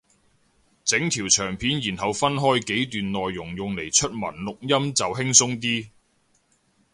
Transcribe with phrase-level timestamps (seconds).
[0.83, 5.89] 整條長片然後分開幾段內容用嚟出文錄音就輕鬆啲